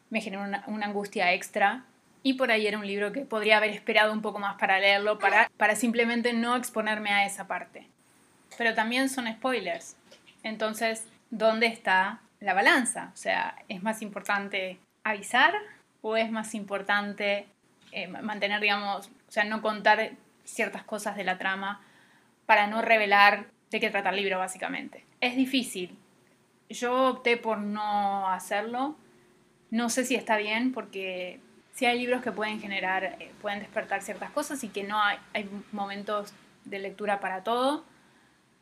me 0.08 0.20
generó 0.20 0.44
una, 0.44 0.86
angustia 0.86 1.32
extra. 1.32 1.84
Y 2.22 2.34
por 2.34 2.52
ahí 2.52 2.68
era 2.68 2.78
un 2.78 2.86
libro 2.86 3.10
que 3.10 3.22
podría 3.22 3.56
haber 3.56 3.70
esperado 3.70 4.12
un 4.12 4.22
poco 4.22 4.38
más 4.38 4.56
para 4.56 4.78
leerlo, 4.78 5.18
para, 5.18 5.50
para 5.56 5.74
simplemente 5.74 6.32
no 6.32 6.54
exponerme 6.54 7.10
a 7.10 7.26
esa 7.26 7.48
parte. 7.48 7.88
Pero 8.56 8.74
también 8.74 9.08
son 9.08 9.26
spoilers. 9.26 9.96
Entonces, 10.44 11.08
¿dónde 11.30 11.66
está 11.66 12.20
la 12.38 12.54
balanza? 12.54 13.10
O 13.14 13.16
sea, 13.16 13.56
¿es 13.68 13.82
más 13.82 14.00
importante 14.00 14.78
avisar 15.02 15.54
o 16.02 16.16
es 16.16 16.30
más 16.30 16.54
importante 16.54 17.48
eh, 17.92 18.08
mantener, 18.08 18.60
digamos, 18.60 19.06
o 19.06 19.32
sea, 19.32 19.44
no 19.44 19.62
contar 19.62 20.12
ciertas 20.44 20.82
cosas 20.84 21.16
de 21.16 21.24
la 21.24 21.38
trama 21.38 21.80
para 22.46 22.66
no 22.66 22.82
revelar 22.82 23.46
de 23.70 23.80
qué 23.80 23.90
trata 23.90 24.10
el 24.10 24.16
libro, 24.16 24.38
básicamente. 24.38 25.04
Es 25.20 25.36
difícil. 25.36 25.96
Yo 26.68 27.08
opté 27.08 27.36
por 27.36 27.58
no 27.58 28.28
hacerlo. 28.28 28.96
No 29.70 29.88
sé 29.88 30.04
si 30.04 30.14
está 30.14 30.36
bien 30.36 30.72
porque 30.72 31.40
sí 31.72 31.86
hay 31.86 31.98
libros 31.98 32.22
que 32.22 32.32
pueden 32.32 32.60
generar, 32.60 33.04
eh, 33.04 33.32
pueden 33.40 33.60
despertar 33.60 34.02
ciertas 34.02 34.30
cosas 34.30 34.62
y 34.64 34.68
que 34.68 34.82
no 34.82 35.00
hay, 35.00 35.18
hay 35.32 35.48
momentos 35.72 36.32
de 36.64 36.78
lectura 36.78 37.20
para 37.20 37.42
todo 37.42 37.84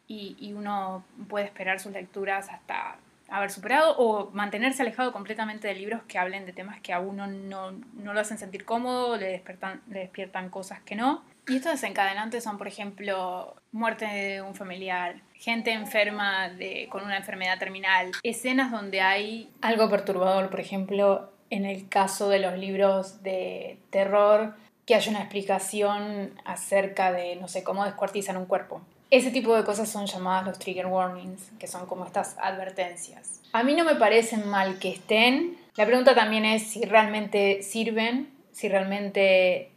y, 0.06 0.36
y 0.38 0.52
uno 0.52 1.04
puede 1.28 1.46
esperar 1.46 1.80
sus 1.80 1.92
lecturas 1.92 2.48
hasta 2.50 2.98
haber 3.28 3.50
superado 3.50 3.96
o 3.98 4.30
mantenerse 4.32 4.82
alejado 4.82 5.12
completamente 5.12 5.68
de 5.68 5.74
libros 5.74 6.02
que 6.08 6.18
hablen 6.18 6.46
de 6.46 6.52
temas 6.52 6.80
que 6.80 6.92
a 6.92 7.00
uno 7.00 7.26
no, 7.26 7.72
no 7.72 8.14
lo 8.14 8.20
hacen 8.20 8.38
sentir 8.38 8.64
cómodo, 8.64 9.16
le, 9.16 9.26
despiertan, 9.26 9.82
le 9.88 10.00
despiertan 10.00 10.50
cosas 10.50 10.80
que 10.80 10.96
no. 10.96 11.22
Y 11.46 11.56
estos 11.56 11.72
desencadenantes 11.72 12.44
son, 12.44 12.58
por 12.58 12.68
ejemplo, 12.68 13.56
muerte 13.72 14.04
de 14.04 14.42
un 14.42 14.54
familiar, 14.54 15.16
gente 15.34 15.72
enferma 15.72 16.50
de, 16.50 16.88
con 16.90 17.04
una 17.04 17.16
enfermedad 17.16 17.58
terminal, 17.58 18.12
escenas 18.22 18.70
donde 18.70 19.00
hay 19.00 19.50
algo 19.62 19.88
perturbador, 19.88 20.50
por 20.50 20.60
ejemplo, 20.60 21.32
en 21.50 21.64
el 21.64 21.88
caso 21.88 22.28
de 22.28 22.40
los 22.40 22.58
libros 22.58 23.22
de 23.22 23.78
terror, 23.90 24.54
que 24.84 24.94
haya 24.94 25.10
una 25.10 25.20
explicación 25.20 26.38
acerca 26.44 27.12
de, 27.12 27.36
no 27.36 27.48
sé, 27.48 27.62
cómo 27.62 27.84
descuartizan 27.84 28.36
un 28.36 28.46
cuerpo. 28.46 28.82
Ese 29.10 29.30
tipo 29.30 29.56
de 29.56 29.64
cosas 29.64 29.88
son 29.88 30.06
llamadas 30.06 30.46
los 30.46 30.58
trigger 30.58 30.86
warnings, 30.86 31.50
que 31.58 31.66
son 31.66 31.86
como 31.86 32.04
estas 32.04 32.36
advertencias. 32.38 33.40
A 33.52 33.62
mí 33.62 33.74
no 33.74 33.84
me 33.84 33.94
parecen 33.94 34.46
mal 34.48 34.78
que 34.78 34.90
estén. 34.90 35.56
La 35.76 35.86
pregunta 35.86 36.14
también 36.14 36.44
es 36.44 36.64
si 36.64 36.84
realmente 36.84 37.62
sirven, 37.62 38.30
si 38.52 38.68
realmente 38.68 39.70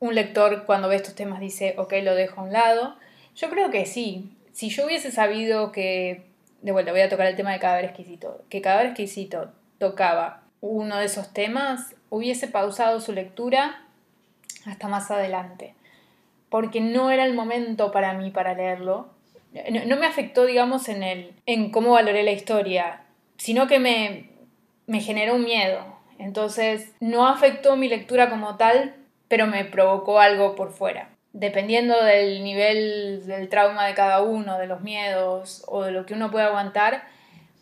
un 0.00 0.14
lector 0.14 0.64
cuando 0.64 0.88
ve 0.88 0.96
estos 0.96 1.14
temas 1.14 1.40
dice, 1.40 1.74
ok, 1.78 1.94
lo 2.02 2.14
dejo 2.14 2.40
a 2.40 2.44
un 2.44 2.52
lado. 2.52 2.96
Yo 3.36 3.48
creo 3.50 3.70
que 3.70 3.86
sí. 3.86 4.36
Si 4.52 4.70
yo 4.70 4.86
hubiese 4.86 5.12
sabido 5.12 5.70
que, 5.70 6.24
de 6.62 6.72
vuelta 6.72 6.90
voy 6.90 7.02
a 7.02 7.08
tocar 7.08 7.26
el 7.26 7.36
tema 7.36 7.52
de 7.52 7.60
cadáver 7.60 7.84
exquisito, 7.84 8.44
que 8.48 8.60
cadáver 8.60 8.86
exquisito 8.86 9.52
tocaba 9.78 10.42
uno 10.60 10.96
de 10.96 11.04
esos 11.04 11.32
temas, 11.32 11.94
hubiese 12.10 12.48
pausado 12.48 13.00
su 13.00 13.12
lectura 13.12 13.84
hasta 14.66 14.88
más 14.88 15.10
adelante, 15.12 15.74
porque 16.50 16.80
no 16.80 17.10
era 17.10 17.24
el 17.24 17.34
momento 17.34 17.92
para 17.92 18.14
mí 18.14 18.30
para 18.30 18.54
leerlo. 18.54 19.08
No, 19.86 19.96
me 19.96 20.06
afectó, 20.06 20.46
digamos, 20.46 20.88
en, 20.88 21.02
el, 21.02 21.32
en 21.46 21.70
cómo 21.70 21.92
valoré 21.92 22.22
la 22.22 22.32
historia, 22.32 23.02
sino 23.38 23.66
que 23.66 23.78
me, 23.78 24.30
me 24.86 25.00
generó 25.00 25.34
un 25.34 25.44
miedo. 25.44 25.80
Entonces, 26.18 26.92
no 27.00 27.26
afectó 27.26 27.76
mi 27.76 27.88
lectura 27.88 28.28
como 28.30 28.56
tal, 28.56 28.94
pero 29.28 29.46
me 29.46 29.64
provocó 29.64 30.20
algo 30.20 30.54
por 30.54 30.72
fuera. 30.72 31.10
Dependiendo 31.32 32.02
del 32.02 32.42
nivel 32.42 33.26
del 33.26 33.48
trauma 33.48 33.86
de 33.86 33.94
cada 33.94 34.22
uno, 34.22 34.58
de 34.58 34.66
los 34.66 34.80
miedos 34.80 35.62
o 35.66 35.84
de 35.84 35.92
lo 35.92 36.06
que 36.06 36.14
uno 36.14 36.30
puede 36.30 36.46
aguantar, 36.46 37.04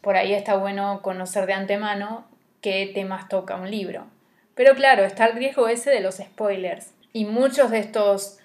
por 0.00 0.16
ahí 0.16 0.32
está 0.32 0.56
bueno 0.56 1.00
conocer 1.02 1.46
de 1.46 1.52
antemano 1.52 2.24
qué 2.60 2.90
temas 2.94 3.28
toca 3.28 3.56
un 3.56 3.70
libro. 3.70 4.06
Pero 4.54 4.74
claro, 4.74 5.04
está 5.04 5.26
el 5.26 5.36
riesgo 5.36 5.68
ese 5.68 5.90
de 5.90 6.00
los 6.00 6.16
spoilers. 6.16 6.92
Y 7.12 7.24
muchos 7.24 7.70
de 7.70 7.80
estos 7.80 8.38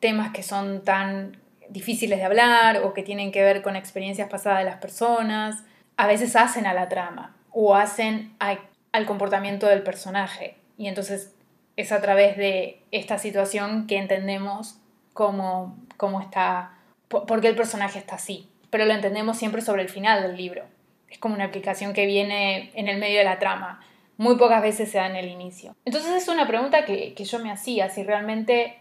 temas 0.00 0.32
que 0.32 0.42
son 0.42 0.82
tan 0.82 1.38
difíciles 1.68 2.18
de 2.18 2.24
hablar 2.24 2.82
o 2.82 2.94
que 2.94 3.02
tienen 3.02 3.32
que 3.32 3.42
ver 3.42 3.62
con 3.62 3.76
experiencias 3.76 4.28
pasadas 4.28 4.60
de 4.60 4.64
las 4.64 4.78
personas, 4.78 5.62
a 5.96 6.06
veces 6.06 6.36
hacen 6.36 6.66
a 6.66 6.74
la 6.74 6.88
trama 6.88 7.36
o 7.50 7.74
hacen 7.74 8.34
al 8.38 9.06
comportamiento 9.06 9.66
del 9.66 9.82
personaje. 9.82 10.56
Y 10.76 10.88
entonces 10.88 11.34
es 11.76 11.92
a 11.92 12.00
través 12.00 12.36
de 12.36 12.80
esta 12.90 13.18
situación 13.18 13.86
que 13.86 13.98
entendemos 13.98 14.78
cómo, 15.12 15.76
cómo 15.96 16.20
está, 16.20 16.72
por 17.08 17.40
qué 17.40 17.48
el 17.48 17.56
personaje 17.56 17.98
está 17.98 18.16
así. 18.16 18.48
Pero 18.70 18.84
lo 18.84 18.92
entendemos 18.92 19.38
siempre 19.38 19.62
sobre 19.62 19.82
el 19.82 19.88
final 19.88 20.22
del 20.22 20.36
libro. 20.36 20.64
Es 21.08 21.18
como 21.18 21.34
una 21.34 21.44
aplicación 21.44 21.92
que 21.92 22.06
viene 22.06 22.70
en 22.74 22.88
el 22.88 22.98
medio 22.98 23.18
de 23.18 23.24
la 23.24 23.38
trama. 23.38 23.80
Muy 24.18 24.36
pocas 24.36 24.62
veces 24.62 24.90
se 24.90 24.98
da 24.98 25.06
en 25.06 25.16
el 25.16 25.28
inicio. 25.28 25.74
Entonces 25.84 26.10
es 26.10 26.28
una 26.28 26.46
pregunta 26.46 26.84
que, 26.84 27.14
que 27.14 27.24
yo 27.24 27.38
me 27.38 27.52
hacía, 27.52 27.88
si 27.90 28.02
realmente 28.02 28.78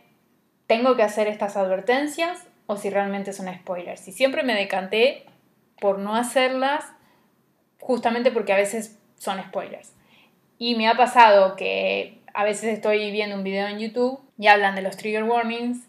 tengo 0.68 0.96
que 0.96 1.04
hacer 1.04 1.28
estas 1.28 1.58
advertencias 1.58 2.46
o 2.68 2.78
si 2.78 2.90
realmente 2.90 3.32
es 3.32 3.40
un 3.40 3.54
spoiler. 3.54 3.98
Si 3.98 4.12
siempre 4.12 4.44
me 4.44 4.56
decanté 4.56 5.26
por 5.80 6.00
no 6.00 6.16
hacerlas 6.16 6.86
justamente 7.80 8.32
porque 8.32 8.54
a 8.54 8.58
veces 8.58 8.98
son 9.18 9.42
spoilers. 9.42 9.94
Y 10.58 10.76
me 10.76 10.88
ha 10.88 10.96
pasado 10.96 11.56
que 11.56 12.22
a 12.34 12.44
veces 12.44 12.66
estoy 12.66 13.12
viendo 13.12 13.36
un 13.36 13.44
video 13.44 13.68
en 13.68 13.80
YouTube 13.80 14.20
y 14.38 14.48
hablan 14.48 14.76
de 14.76 14.82
los 14.82 14.98
trigger 14.98 15.24
warnings 15.24 15.88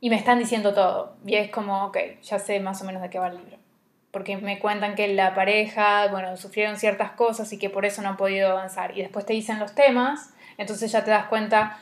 y 0.00 0.10
me 0.10 0.16
están 0.16 0.38
diciendo 0.38 0.74
todo. 0.74 1.16
Y 1.26 1.34
es 1.34 1.50
como, 1.50 1.86
ok, 1.86 1.98
ya 2.22 2.38
sé 2.38 2.60
más 2.60 2.82
o 2.82 2.84
menos 2.84 3.02
de 3.02 3.10
qué 3.10 3.18
va 3.18 3.28
el 3.28 3.38
libro 3.38 3.64
porque 4.14 4.36
me 4.36 4.60
cuentan 4.60 4.94
que 4.94 5.12
la 5.12 5.34
pareja, 5.34 6.06
bueno, 6.06 6.36
sufrieron 6.36 6.76
ciertas 6.76 7.10
cosas 7.10 7.52
y 7.52 7.58
que 7.58 7.68
por 7.68 7.84
eso 7.84 8.00
no 8.00 8.10
han 8.10 8.16
podido 8.16 8.48
avanzar. 8.48 8.96
Y 8.96 9.02
después 9.02 9.26
te 9.26 9.32
dicen 9.32 9.58
los 9.58 9.74
temas, 9.74 10.32
entonces 10.56 10.92
ya 10.92 11.02
te 11.02 11.10
das 11.10 11.26
cuenta 11.26 11.80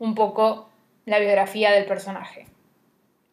un 0.00 0.16
poco 0.16 0.68
la 1.04 1.18
biografía 1.18 1.72
del 1.72 1.86
personaje. 1.86 2.46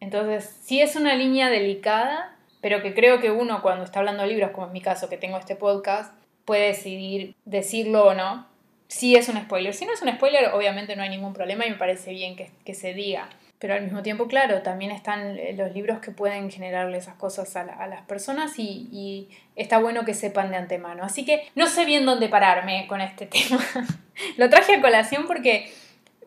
Entonces, 0.00 0.58
sí 0.62 0.80
es 0.80 0.96
una 0.96 1.14
línea 1.14 1.48
delicada, 1.48 2.36
pero 2.60 2.82
que 2.82 2.94
creo 2.94 3.20
que 3.20 3.30
uno 3.30 3.62
cuando 3.62 3.84
está 3.84 4.00
hablando 4.00 4.22
de 4.22 4.28
libros, 4.28 4.50
como 4.50 4.66
en 4.66 4.72
mi 4.72 4.80
caso, 4.80 5.08
que 5.08 5.16
tengo 5.16 5.38
este 5.38 5.56
podcast, 5.56 6.12
puede 6.44 6.68
decidir 6.68 7.34
decirlo 7.44 8.06
o 8.06 8.14
no. 8.14 8.46
Si 8.88 9.16
es 9.16 9.28
un 9.28 9.40
spoiler. 9.40 9.74
Si 9.74 9.86
no 9.86 9.92
es 9.92 10.02
un 10.02 10.12
spoiler, 10.12 10.50
obviamente 10.52 10.96
no 10.96 11.02
hay 11.02 11.08
ningún 11.08 11.32
problema 11.32 11.66
y 11.66 11.70
me 11.70 11.76
parece 11.76 12.10
bien 12.10 12.36
que, 12.36 12.50
que 12.64 12.74
se 12.74 12.94
diga. 12.94 13.28
Pero 13.62 13.74
al 13.74 13.82
mismo 13.82 14.02
tiempo, 14.02 14.26
claro, 14.26 14.60
también 14.62 14.90
están 14.90 15.38
eh, 15.38 15.54
los 15.56 15.72
libros 15.72 16.00
que 16.00 16.10
pueden 16.10 16.50
generarle 16.50 16.98
esas 16.98 17.14
cosas 17.14 17.54
a, 17.54 17.86
las 17.86 18.02
personas 18.06 18.58
y, 18.58 19.28
está 19.54 19.78
bueno 19.78 20.04
que 20.04 20.14
sepan 20.14 20.50
de 20.50 20.56
antemano. 20.56 21.04
Así 21.04 21.24
que 21.24 21.48
no 21.54 21.68
sé 21.68 21.84
bien 21.84 22.04
dónde 22.04 22.28
pararme 22.28 22.88
con 22.88 23.00
este 23.00 23.26
tema. 23.28 23.64
Lo 24.36 24.50
traje 24.50 24.74
a 24.74 24.80
colación 24.80 25.28
porque 25.28 25.72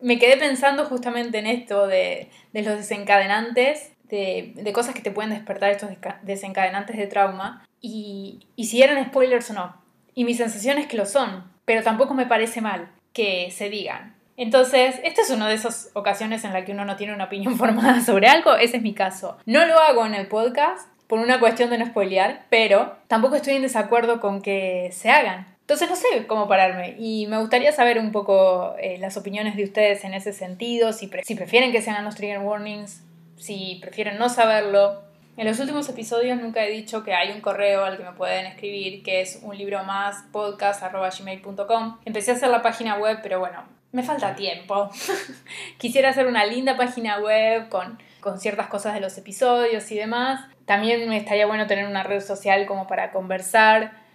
me 0.00 0.18
quedé 0.18 0.36
pensando 0.36 0.84
justamente 0.84 1.38
en 1.38 1.46
esto 1.46 1.86
de, 1.86 2.28
los 2.52 2.76
desencadenantes, 2.76 3.92
de, 4.04 4.70
cosas 4.74 4.94
que 4.94 5.02
te 5.02 5.10
pueden 5.10 5.30
despertar 5.30 5.70
estos 5.70 5.90
desencadenantes 6.22 6.96
de 6.96 7.06
trauma 7.06 7.66
y, 7.80 8.46
y 8.56 8.66
si 8.66 8.82
eran 8.82 9.04
spoilers 9.06 9.50
o 9.50 9.54
no. 9.54 9.76
Y 10.14 10.24
mi 10.24 10.34
sensación 10.34 10.78
es 10.78 10.86
que 10.86 10.96
lo 10.96 11.06
son, 11.06 11.50
pero 11.64 11.82
tampoco 11.82 12.14
me 12.14 12.26
parece 12.26 12.60
mal 12.60 12.90
que 13.12 13.50
se 13.50 13.68
digan. 13.68 14.14
Entonces, 14.36 15.00
esta 15.02 15.22
es 15.22 15.30
una 15.30 15.48
de 15.48 15.54
esas 15.54 15.90
ocasiones 15.94 16.44
en 16.44 16.52
la 16.52 16.64
que 16.64 16.72
uno 16.72 16.84
no 16.84 16.96
tiene 16.96 17.14
una 17.14 17.24
opinión 17.24 17.56
formada 17.58 18.00
sobre 18.02 18.28
algo, 18.28 18.54
ese 18.56 18.78
es 18.78 18.82
mi 18.82 18.94
caso. 18.94 19.38
No 19.46 19.66
lo 19.66 19.78
hago 19.78 20.06
en 20.06 20.14
el 20.14 20.26
podcast 20.26 20.88
por 21.06 21.20
una 21.20 21.38
cuestión 21.38 21.70
de 21.70 21.78
no 21.78 21.86
spoilear, 21.86 22.44
pero 22.50 22.96
tampoco 23.06 23.36
estoy 23.36 23.54
en 23.54 23.62
desacuerdo 23.62 24.20
con 24.20 24.42
que 24.42 24.90
se 24.92 25.10
hagan. 25.10 25.55
Entonces 25.66 25.90
no 25.90 25.96
sé 25.96 26.28
cómo 26.28 26.46
pararme 26.46 26.94
y 26.96 27.26
me 27.26 27.38
gustaría 27.38 27.72
saber 27.72 27.98
un 27.98 28.12
poco 28.12 28.76
eh, 28.78 28.98
las 28.98 29.16
opiniones 29.16 29.56
de 29.56 29.64
ustedes 29.64 30.04
en 30.04 30.14
ese 30.14 30.32
sentido, 30.32 30.92
si, 30.92 31.10
si 31.24 31.34
prefieren 31.34 31.72
que 31.72 31.82
sean 31.82 32.04
los 32.04 32.14
trigger 32.14 32.38
warnings, 32.38 33.02
si 33.36 33.80
prefieren 33.80 34.16
no 34.16 34.28
saberlo. 34.28 35.02
En 35.36 35.44
los 35.44 35.58
últimos 35.58 35.88
episodios 35.88 36.40
nunca 36.40 36.64
he 36.64 36.70
dicho 36.70 37.02
que 37.02 37.14
hay 37.14 37.32
un 37.32 37.40
correo 37.40 37.84
al 37.84 37.96
que 37.96 38.04
me 38.04 38.12
pueden 38.12 38.46
escribir, 38.46 39.02
que 39.02 39.20
es 39.20 39.40
un 39.42 39.58
libro 39.58 39.82
más 39.82 40.22
podcast.gmail.com. 40.30 41.98
Empecé 42.04 42.30
a 42.30 42.34
hacer 42.34 42.50
la 42.50 42.62
página 42.62 42.98
web, 42.98 43.18
pero 43.20 43.40
bueno, 43.40 43.64
me 43.90 44.04
falta 44.04 44.36
tiempo. 44.36 44.88
Quisiera 45.78 46.10
hacer 46.10 46.28
una 46.28 46.46
linda 46.46 46.76
página 46.76 47.18
web 47.18 47.68
con, 47.70 47.98
con 48.20 48.38
ciertas 48.38 48.68
cosas 48.68 48.94
de 48.94 49.00
los 49.00 49.18
episodios 49.18 49.90
y 49.90 49.96
demás. 49.96 50.48
También 50.64 51.08
me 51.08 51.16
estaría 51.16 51.46
bueno 51.46 51.66
tener 51.66 51.88
una 51.88 52.04
red 52.04 52.20
social 52.20 52.66
como 52.66 52.86
para 52.86 53.10
conversar, 53.10 54.05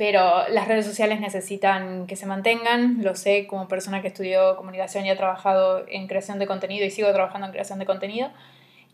pero 0.00 0.48
las 0.48 0.66
redes 0.66 0.86
sociales 0.86 1.20
necesitan 1.20 2.06
que 2.06 2.16
se 2.16 2.24
mantengan. 2.24 3.02
Lo 3.02 3.14
sé 3.14 3.46
como 3.46 3.68
persona 3.68 4.00
que 4.00 4.08
estudió 4.08 4.56
comunicación 4.56 5.04
y 5.04 5.10
ha 5.10 5.16
trabajado 5.18 5.84
en 5.88 6.06
creación 6.06 6.38
de 6.38 6.46
contenido 6.46 6.86
y 6.86 6.90
sigo 6.90 7.12
trabajando 7.12 7.46
en 7.46 7.52
creación 7.52 7.78
de 7.78 7.84
contenido 7.84 8.30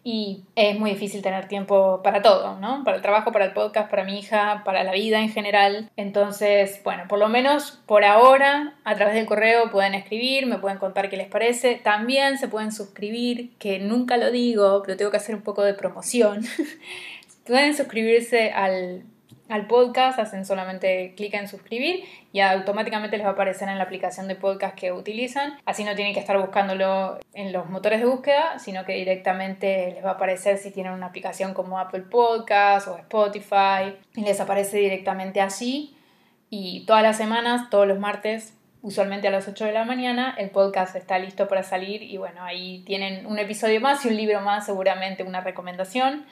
y 0.03 0.43
es 0.57 0.77
muy 0.77 0.91
difícil 0.91 1.23
tener 1.23 1.47
tiempo 1.47 2.01
para 2.03 2.23
todo, 2.23 2.59
¿no? 2.59 2.83
Para 2.83 2.97
el 2.97 3.05
trabajo, 3.05 3.31
para 3.31 3.45
el 3.45 3.53
podcast, 3.53 3.89
para 3.89 4.03
mi 4.03 4.19
hija, 4.19 4.63
para 4.65 4.83
la 4.83 4.91
vida 4.91 5.21
en 5.21 5.29
general. 5.29 5.89
Entonces, 5.97 6.81
bueno, 6.83 7.05
por 7.07 7.21
lo 7.21 7.29
menos 7.29 7.81
por 7.87 8.03
ahora, 8.03 8.75
a 8.83 8.97
través 8.97 9.15
del 9.15 9.27
correo 9.27 9.71
pueden 9.71 9.95
escribir, 9.95 10.47
me 10.47 10.59
pueden 10.59 10.79
contar 10.79 11.09
qué 11.09 11.17
les 11.17 11.29
parece. 11.29 11.77
También 11.77 12.37
se 12.37 12.49
pueden 12.49 12.73
suscribir, 12.73 13.57
que 13.61 13.79
nunca 13.79 14.17
lo 14.17 14.33
digo, 14.33 14.83
pero 14.85 14.97
tengo 14.97 15.13
que 15.13 15.19
hacer 15.19 15.37
un 15.37 15.43
poco 15.43 15.63
de 15.63 15.75
promoción. 15.75 16.43
pueden 17.47 17.77
suscribirse 17.77 18.51
al 18.51 19.05
al 19.49 19.67
podcast, 19.67 20.19
hacen 20.19 20.45
solamente 20.45 21.15
clic 21.17 21.35
en 21.35 21.49
suscribir 21.49 22.05
y 22.33 22.41
automáticamente 22.41 23.17
les 23.17 23.25
va 23.25 23.31
a 23.31 23.33
aparecer 23.35 23.69
en 23.69 23.79
la 23.79 23.85
aplicación 23.85 24.29
de 24.29 24.35
podcast 24.35 24.75
que 24.75 24.93
utilizan. 24.93 25.59
Así 25.65 25.85
no 25.85 25.95
tienen 25.95 26.15
que 26.15 26.21
estar 26.21 26.39
buscándolo 26.39 27.19
en 27.33 27.53
los 27.53 27.69
motores 27.71 28.01
de 28.01 28.07
búsqueda, 28.07 28.59
sino 28.59 28.85
que 28.85 28.95
directamente 28.95 29.93
les 29.93 30.05
va 30.05 30.11
a 30.11 30.15
aparecer 30.15 30.59
si 30.59 30.71
tienen 30.71 30.93
una 30.93 31.07
aplicación 31.07 31.55
como 31.55 31.79
Apple 31.79 32.03
Podcast 32.03 32.89
o 32.89 32.97
Spotify 32.99 33.97
y 34.15 34.23
les 34.23 34.41
aparece 34.41 34.79
directamente 34.79 35.41
así. 35.41 35.97
Y 36.51 36.85
todas 36.87 37.03
las 37.03 37.17
semanas, 37.17 37.71
todos 37.71 37.87
los 37.87 37.99
martes, 37.99 38.55
usualmente 38.83 39.29
a 39.29 39.31
las 39.31 39.49
8 39.49 39.65
de 39.65 39.73
la 39.73 39.85
mañana, 39.85 40.35
el 40.39 40.51
podcast 40.51 40.95
está 40.97 41.19
listo 41.19 41.49
para 41.49 41.63
salir 41.63 42.03
y 42.03 42.17
bueno, 42.19 42.45
ahí 42.45 42.83
tienen 42.87 43.27
un 43.27 43.39
episodio 43.39 43.81
más 43.81 44.05
y 44.05 44.09
un 44.09 44.17
libro 44.17 44.41
más, 44.41 44.67
seguramente 44.67 45.23
una 45.23 45.41
recomendación 45.41 46.25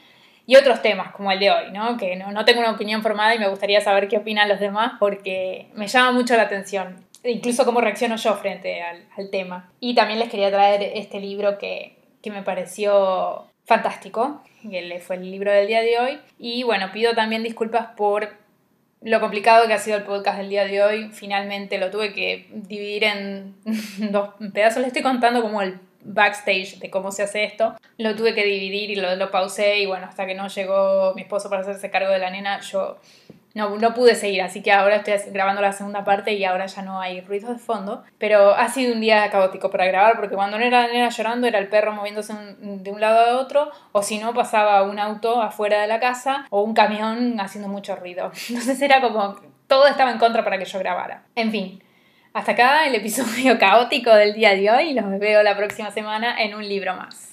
y 0.47 0.57
otros 0.57 0.83
temas 0.83 1.13
como 1.13 1.33
el 1.33 1.41
de 1.41 1.51
hoy, 1.51 1.71
¿no? 1.73 1.97
que 1.97 2.17
no, 2.17 2.45
tengo 2.45 2.61
una 2.61 2.73
opinión 2.73 3.03
formada 3.03 3.35
y 3.35 3.39
me 3.39 3.49
gustaría 3.49 3.81
saber 3.81 4.09
qué 4.09 4.19
opinan 4.19 4.49
los 4.49 4.61
demás 4.61 4.93
porque 4.99 5.69
me 5.75 5.87
llama 5.87 6.13
mucho 6.13 6.37
la 6.37 6.43
atención, 6.43 6.97
incluso 7.25 7.65
cómo 7.65 7.81
reacciono 7.81 8.17
yo 8.17 8.35
frente 8.35 8.83
al, 8.83 9.31
tema. 9.31 9.71
Y 9.81 9.95
también 9.95 10.19
les 10.19 10.29
quería 10.29 10.51
traer 10.51 10.83
este 10.95 11.21
libro 11.21 11.59
que, 11.59 11.97
que 12.23 12.31
me 12.31 12.43
pareció 12.43 13.47
fantástico, 13.65 14.43
que 14.71 15.01
fue 15.01 15.17
el 15.17 15.31
libro 15.31 15.51
del 15.51 15.67
día 15.67 15.83
de 15.83 15.99
hoy. 15.99 16.21
Y 16.39 16.63
bueno, 16.63 16.91
pido 16.93 17.15
también 17.15 17.43
disculpas 17.43 17.89
por 17.97 18.29
lo 19.01 19.21
complicado 19.21 19.67
que 19.67 19.75
ha 19.75 19.79
sido 19.79 19.99
el 19.99 20.05
podcast 20.05 20.39
del 20.39 20.49
día 20.49 20.65
de 20.65 20.83
hoy. 20.83 21.11
Finalmente 21.13 21.79
lo 21.79 21.91
tuve 21.91 22.13
que 22.13 22.49
dividir 22.53 23.05
en 23.05 23.55
dos 24.11 24.31
pedazos. 24.53 24.79
Les 24.79 24.89
estoy 24.89 25.03
contando 25.03 25.43
como 25.43 25.63
el 25.63 25.79
backstage 26.05 26.79
de 26.79 26.91
cómo 26.91 27.11
se 27.11 27.23
hace 27.23 27.45
esto. 27.45 27.75
Lo 27.99 28.15
tuve 28.15 28.35
que 28.35 28.45
dividir 28.45 28.91
y 28.91 28.97
lo, 28.97 29.17
lo 29.17 29.31
pausé 29.31 29.79
y 29.79 29.87
bueno, 29.87 30.07
hasta 30.07 30.27
que 30.27 30.35
no 30.35 30.49
llegó 30.49 31.13
mi 31.15 31.23
esposo 31.23 31.51
para 31.51 31.63
hacerse 31.63 31.91
cargo 31.91 32.13
de 32.13 32.19
la 32.19 32.31
nena, 32.31 32.61
yo 32.61 32.99
no, 33.55 33.79
no 33.79 33.95
pude 33.95 34.17
seguir, 34.17 34.43
así 34.43 34.63
que 34.63 34.73
ahora 34.73 34.97
estoy 34.97 35.15
grabando 35.33 35.63
la 35.63 35.73
segunda 35.73 36.03
parte 36.03 36.33
y 36.35 36.45
ahora 36.45 36.67
ya 36.67 36.83
no 36.83 37.01
hay 37.01 37.21
ruidos 37.21 37.51
de 37.51 37.59
fondo. 37.59 38.03
Pero 38.19 38.53
ha 38.55 38.69
sido 38.69 38.93
un 38.93 39.01
día 39.01 39.31
caótico 39.31 39.71
para 39.71 39.87
grabar 39.87 40.17
porque 40.17 40.35
cuando 40.35 40.59
no 40.59 40.65
era 40.65 40.83
la 40.83 40.93
nena 40.93 41.09
llorando 41.09 41.47
era 41.47 41.61
el 41.61 41.69
perro 41.69 41.93
moviéndose 41.93 42.35
de 42.59 42.91
un 42.91 43.01
lado 43.01 43.21
a 43.21 43.41
otro 43.41 43.71
o 43.93 44.03
si 44.03 44.19
no 44.19 44.35
pasaba 44.35 44.83
un 44.83 44.99
auto 44.99 45.41
afuera 45.41 45.81
de 45.81 45.87
la 45.87 46.01
casa 46.01 46.47
o 46.51 46.63
un 46.63 46.75
camión 46.75 47.41
haciendo 47.41 47.69
mucho 47.69 47.95
ruido. 47.95 48.33
Entonces 48.49 48.83
era 48.83 49.01
como 49.01 49.37
todo 49.69 49.87
estaba 49.87 50.11
en 50.11 50.19
contra 50.19 50.43
para 50.43 50.59
que 50.59 50.65
yo 50.65 50.79
grabara. 50.81 51.23
En 51.37 51.53
fin, 51.53 51.83
hasta 52.35 52.53
acá 52.53 52.87
el 52.87 52.97
episodio 52.97 53.59
caótico 53.61 54.13
del 54.13 54.35
día 54.35 54.55
de 54.55 54.69
hoy 54.69 54.93
los 54.93 55.19
veo 55.19 55.43
la 55.43 55.57
próxima 55.57 55.91
semana 55.93 56.43
en 56.43 56.55
un 56.55 56.69
libro 56.69 56.95
más. 56.95 57.33